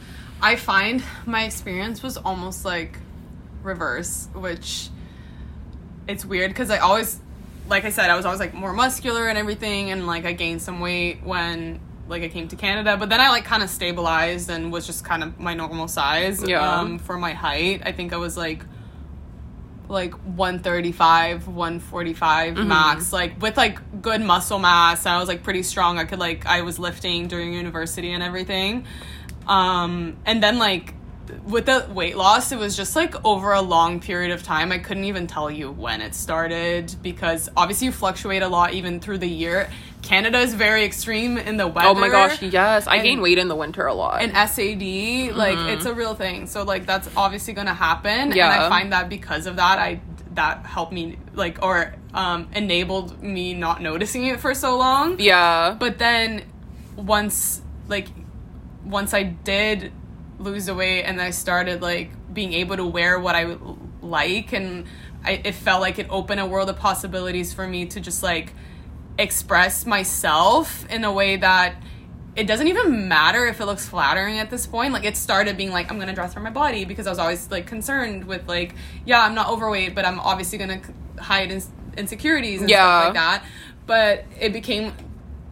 [0.42, 2.98] I find my experience was almost like
[3.62, 4.90] reverse, which
[6.08, 7.20] it's weird because I always,
[7.70, 10.62] like I said, I was always like more muscular and everything, and like I gained
[10.62, 14.50] some weight when like I came to Canada, but then I like kind of stabilized
[14.50, 16.42] and was just kind of my normal size.
[16.42, 16.80] Yeah.
[16.80, 18.64] Um, for my height, I think I was like
[19.90, 22.68] like 135 145 Mm-hmm.
[22.68, 26.46] max like with like good muscle mass i was like pretty strong i could like
[26.46, 28.86] i was lifting during university and everything
[29.48, 30.94] um and then like
[31.46, 34.78] with the weight loss it was just like over a long period of time i
[34.78, 39.18] couldn't even tell you when it started because obviously you fluctuate a lot even through
[39.18, 39.70] the year
[40.02, 42.88] canada is very extreme in the weather Oh my gosh, yes.
[42.88, 44.22] I gain weight in the winter a lot.
[44.22, 46.48] and SAD, like it's a real thing.
[46.48, 48.32] So like that's obviously gonna happen.
[48.32, 48.54] yeah.
[48.54, 50.00] And I find that because of that, I
[50.36, 55.20] that helped me like or um enabled me not noticing it for so long.
[55.20, 55.76] yeah.
[55.78, 56.44] But then
[56.96, 58.08] once like
[58.86, 59.92] once I did
[60.40, 63.58] lose the weight and I started like being able to wear what I
[64.02, 64.86] like and
[65.24, 68.54] I, it felt like it opened a world of possibilities for me to just like
[69.18, 71.76] express myself in a way that
[72.36, 74.94] it doesn't even matter if it looks flattering at this point.
[74.94, 77.50] Like it started being like I'm gonna dress for my body because I was always
[77.50, 80.82] like concerned with like yeah I'm not overweight but I'm obviously gonna
[81.20, 82.78] hide ins- insecurities and Yeah.
[82.78, 83.44] stuff like that.
[83.88, 84.94] But it became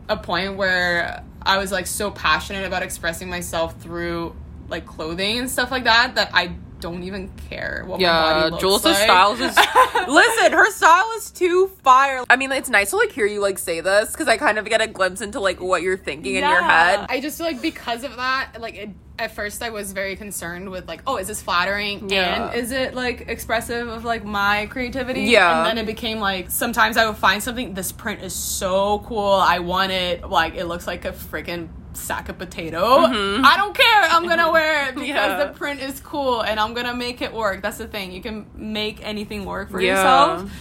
[0.08, 4.36] a point where I was like so passionate about expressing myself through
[4.68, 8.52] like clothing and stuff like that that I don't even care what my Yeah, body
[8.52, 8.98] looks Jules' like.
[8.98, 9.56] styles is
[10.08, 10.52] listen.
[10.52, 12.24] Her style is too fire.
[12.30, 14.66] I mean, it's nice to like hear you like say this because I kind of
[14.66, 16.98] get a glimpse into like what you're thinking in your Yeah.
[16.98, 17.06] head.
[17.10, 20.70] I just feel like because of that, like it, at first I was very concerned
[20.70, 22.48] with like, oh, is this flattering Yeah.
[22.52, 25.22] and is it like expressive of like my creativity?
[25.22, 25.60] Yeah.
[25.60, 27.74] And then it became like sometimes I would find something.
[27.74, 29.32] This print is so cool.
[29.32, 30.30] I want it.
[30.30, 32.80] Like it looks like a freaking sack of potato.
[33.00, 34.02] I don't care.
[34.04, 35.40] I'm gonna wear it because Mm-hmm.
[35.40, 35.46] Yeah.
[35.46, 37.62] the print is cool and I'm gonna make it work.
[37.62, 38.12] That's the thing.
[38.12, 39.92] You can make anything work for Yeah.
[39.96, 40.52] yourself.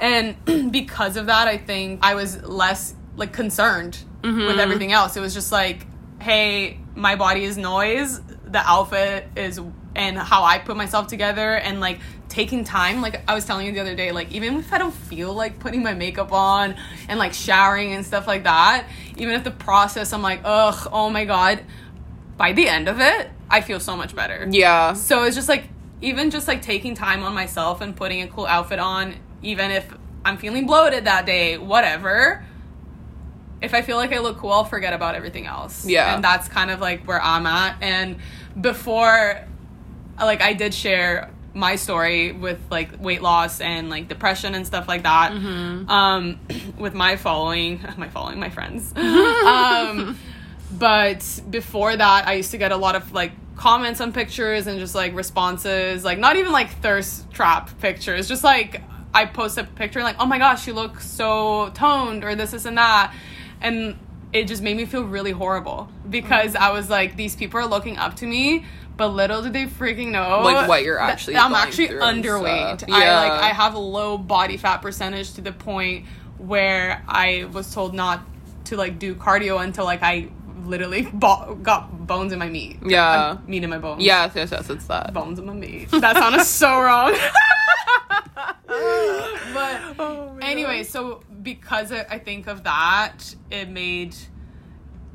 [0.00, 0.36] And
[0.72, 4.46] because of that, I think I was less like concerned Mm-hmm.
[4.48, 5.16] with everything else.
[5.16, 5.86] It was just like,
[6.20, 8.20] hey, my body is noise.
[8.44, 9.58] The outfit is
[9.94, 13.02] and how I put myself together and like taking time.
[13.02, 15.58] Like I was telling you the other day, like even if I don't feel like
[15.58, 16.76] putting my makeup on
[17.08, 21.10] and like showering and stuff like that, even if the process I'm like, ugh, oh
[21.10, 21.64] my god,
[22.36, 24.46] by the end of it, I feel so much better.
[24.50, 25.64] Yeah, So it's just like
[26.00, 29.92] even just like taking time on myself and putting a cool outfit on, even if
[30.24, 32.44] I'm feeling bloated that day, whatever.
[33.60, 35.84] If I feel like I look cool, I'll forget about everything else.
[35.84, 36.14] Yeah.
[36.14, 37.82] And that's kind of like where I'm at.
[37.82, 38.16] And
[38.58, 39.46] before
[40.20, 44.86] like I did share my story with like weight loss and like depression and stuff
[44.86, 45.32] like that.
[45.88, 46.40] Um
[46.78, 48.92] with my following my following my friends.
[48.96, 50.16] Um
[50.72, 54.78] but before that i used to get a lot of like comments on pictures and
[54.78, 58.80] just like responses like not even like thirst trap pictures just like
[59.12, 62.64] i post a picture like oh my gosh you look so toned or this this
[62.64, 63.12] and that.
[63.60, 63.98] And
[64.32, 67.98] it just made me feel really horrible because i was like these people are looking
[67.98, 68.64] up to me
[69.00, 72.90] but little did they freaking know Like, what you're actually i'm actually underweight stuff.
[72.92, 76.04] i like i have a low body fat percentage to the point
[76.36, 78.20] where i was told not
[78.64, 80.28] to like do cardio until like i
[80.66, 83.10] literally bo- got bones in my meat Yeah.
[83.10, 84.68] Uh, meat in my bones yes, yes, yes.
[84.68, 85.14] It's that.
[85.14, 87.16] bones in my meat that sounded so wrong
[89.56, 94.14] but Oh anyway so because I I think of that it made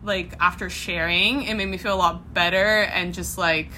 [0.06, 3.70] like after sharing it made me feel a lot better and just like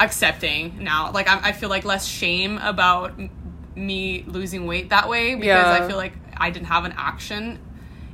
[0.00, 3.30] accepting now like I, I feel like less shame about m-
[3.74, 5.72] me losing weight that way because Yeah.
[5.84, 7.58] I feel like I didn't have an action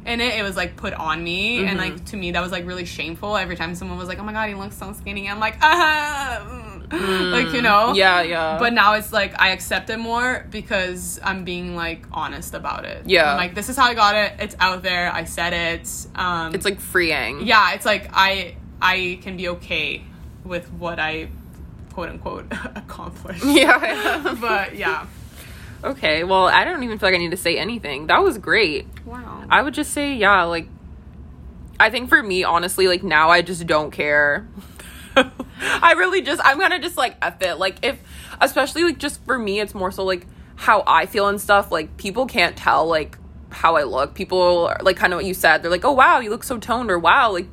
[0.04, 0.34] in it.
[0.34, 1.78] It was like put on me, and Mm-hmm.
[1.78, 3.36] like to me that was like really shameful.
[3.36, 6.61] Every time someone was like, "Oh my god, he looks so skinny," I'm like, ah,
[6.92, 7.32] mm.
[7.32, 8.58] like you know, Yeah, yeah.
[8.58, 13.02] But now it's like I accept it more because I'm being like honest about it.
[13.06, 13.32] Yeah.
[13.32, 14.34] I'm like this is how I got it.
[14.38, 15.12] It's out there.
[15.12, 15.88] I said it.
[16.14, 17.46] Um, it's like freeing.
[17.46, 20.04] yeah, it's like I I can be okay
[20.44, 21.28] with what I
[21.92, 23.44] quote unquote accomplished.
[23.52, 23.82] Yeah.
[23.82, 24.36] yeah.
[24.40, 25.06] But yeah.
[25.84, 28.06] okay, well, I don't even feel like I need to say anything.
[28.06, 28.86] That was great.
[29.04, 29.44] Wow.
[29.48, 30.68] I would just say, yeah, like,
[31.78, 34.48] I think for me, honestly, like, now I just don't care.
[35.82, 37.56] I really just, I'm gonna just, like, F it.
[37.56, 38.00] Like, if,
[38.40, 41.70] especially, like, just for me, it's more so, like, how I feel and stuff.
[41.70, 43.16] Like, people can't tell, like,
[43.50, 44.14] how I look.
[44.14, 45.62] People, are, like, kind of what you said.
[45.62, 47.46] They're like, oh, wow, you look so toned, or wow, like,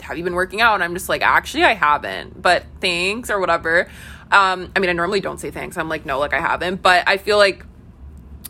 [0.00, 0.74] have you been working out?
[0.74, 3.88] And I'm just like, actually, I haven't, but thanks, or whatever.
[4.30, 5.76] Um, I mean, I normally don't say thanks.
[5.76, 6.82] I'm like, no, like, I haven't.
[6.82, 7.64] But I feel like,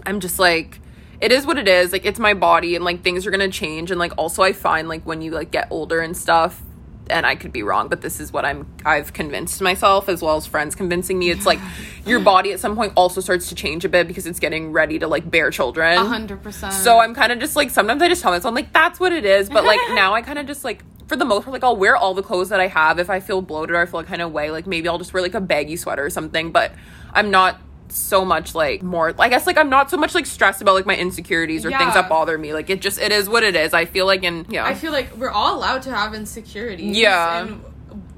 [0.07, 0.81] I'm just like
[1.21, 1.93] it is what it is.
[1.93, 4.89] Like it's my body and like things are to change and like also I find
[4.89, 6.61] like when you like get older and stuff
[7.11, 10.37] and I could be wrong, but this is what I'm I've convinced myself as well
[10.37, 11.31] as friends convincing me.
[11.31, 11.59] It's like
[12.07, 14.99] your body at some point also starts to change a bit because it's getting ready
[14.99, 15.99] to like bear children.
[15.99, 16.73] A hundred percent.
[16.73, 19.13] So I'm kind of just like sometimes I just tell myself I'm like that's what
[19.13, 21.65] it is, but like now I kind of just like for the most part like
[21.65, 24.03] I'll wear all the clothes that I have if I feel bloated or I feel
[24.05, 26.73] kind of way like maybe I'll just wear like a baggy sweater or something, but
[27.13, 27.61] I'm not
[27.93, 30.87] so much like more I guess like I'm not so much like stressed about like
[30.87, 32.53] my insecurities or things that bother me.
[32.53, 33.75] Like it just it is what it is.
[33.75, 34.65] I feel like in yeah.
[34.65, 36.97] I feel like we're all allowed to have insecurities.
[36.97, 37.43] Yeah.
[37.43, 37.63] And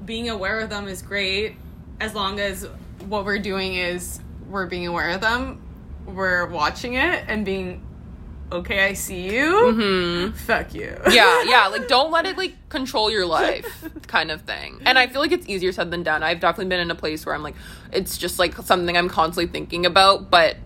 [0.05, 1.55] being aware of them is great
[1.99, 2.67] as long as
[3.07, 5.61] what we're doing is we're being aware of them,
[6.05, 7.85] we're watching it and being
[8.53, 9.51] okay, I see you.
[9.51, 10.35] Mhm.
[10.35, 10.95] Fuck you.
[11.11, 11.67] yeah, yeah.
[11.67, 14.81] Like, don't let it like control your life, kind of thing.
[14.85, 16.23] And I feel like it's easier said than done.
[16.23, 17.55] I've definitely been in a place where I'm like,
[17.91, 20.57] it's just like something I'm constantly thinking about, but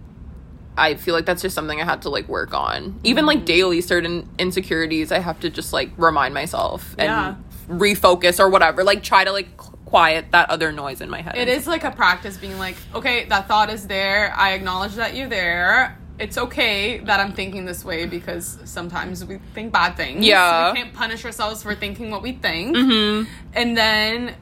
[0.78, 3.00] I feel like that's just something I had to like work on.
[3.04, 7.36] Even like daily, certain insecurities, I have to just like remind myself and Yeah.
[7.68, 8.84] refocus or whatever.
[8.84, 11.36] Like, try to like quiet that other noise in my head.
[11.38, 14.34] It is like a practice being like, okay, that thought is there.
[14.38, 15.98] I acknowledge that you're there.
[16.20, 20.26] It's okay that I'm thinking this way because sometimes we think bad things.
[20.26, 20.72] Yeah.
[20.72, 22.76] We can't punish ourselves for thinking what we think.
[22.76, 23.28] Mhm.
[23.54, 24.36] And then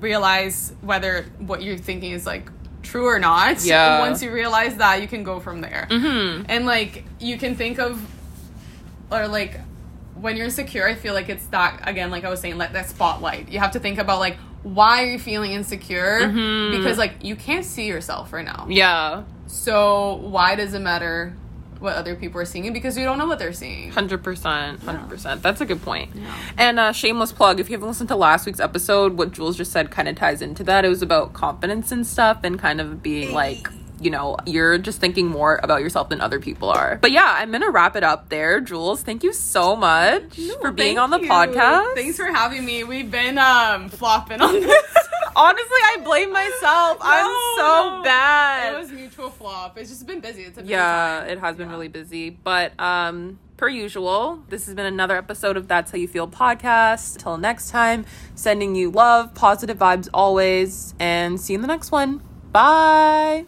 [0.00, 2.50] realize whether what you're thinking is like
[2.82, 3.64] true or not.
[3.64, 4.00] Yeah.
[4.00, 5.86] Once you realize that, you can go from there.
[5.90, 6.46] Mhm.
[6.48, 8.00] And like, you can think of,
[9.10, 9.60] or like,
[10.20, 12.88] when you're insecure, I feel like it's that again, like I was saying, like that
[12.88, 13.48] spotlight.
[13.50, 16.20] You have to think about like why are you feeling insecure?
[16.22, 16.70] Mhm.
[16.78, 18.66] Because like you can't see yourself right now.
[18.68, 21.32] Yeah, So why does it matter
[21.78, 22.72] what other people are seeing?
[22.72, 23.90] Because you don't know what they're seeing.
[23.92, 25.42] hundred percent, hundred percent.
[25.42, 26.10] That's a good point.
[26.14, 26.34] Yeah.
[26.58, 29.72] And uh, shameless plug: if you haven't listened to last week's episode, what Jules just
[29.72, 30.84] said kind of ties into that.
[30.84, 33.68] It was about confidence and stuff, and kind of being like,
[34.00, 36.98] you know, you're just thinking more about yourself than other people are.
[37.00, 38.60] But yeah, I'm gonna wrap it up there.
[38.60, 41.28] Jules, thank you so much for being on the you.
[41.30, 41.94] podcast.
[41.94, 42.84] Thanks for having me.
[42.84, 44.84] We've been um flopping on this.
[45.36, 46.98] Honestly, I blame myself.
[47.00, 48.02] I'm so no.
[48.04, 48.74] bad.
[48.74, 49.76] It was mutual flop.
[49.78, 50.42] It's just been busy.
[50.42, 51.28] It's a busy yeah, time.
[51.30, 51.72] it has been Yeah.
[51.74, 52.30] really busy.
[52.30, 57.18] But um per usual, this has been another episode of That's How You Feel podcast.
[57.18, 61.90] Till next time, sending you love, positive vibes always, and see you in the next
[61.92, 62.20] one.
[62.52, 63.44] Bye.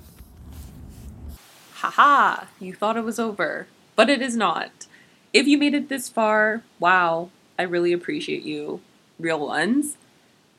[1.74, 4.86] Haha, you thought it was over, but it is not.
[5.32, 8.80] If you made it this far, wow, I really appreciate you.
[9.18, 9.96] Real ones.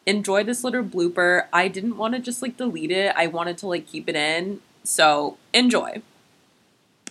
[0.07, 1.45] Enjoy this little blooper.
[1.53, 3.13] I didn't want to just like delete it.
[3.15, 4.61] I wanted to like keep it in.
[4.83, 6.01] So, enjoy.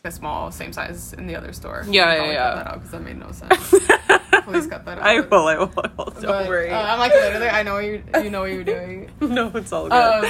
[0.02, 1.85] A small, same size in the other store.
[1.88, 2.38] Yeah, yeah, yeah.
[2.38, 3.70] Cut that out because that made no sense.
[4.44, 5.04] Please cut that out.
[5.04, 6.04] I will, I will, I will.
[6.06, 6.70] Don't But, worry.
[6.70, 7.48] uh, I'm like literally.
[7.48, 8.02] I know you.
[8.22, 9.11] You know what you're doing.
[9.20, 9.92] no, it's all good.
[9.92, 10.24] Um,